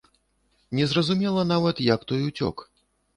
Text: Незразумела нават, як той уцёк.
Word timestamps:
Незразумела 0.79 1.43
нават, 1.51 1.81
як 1.95 2.07
той 2.13 2.21
уцёк. 2.31 2.65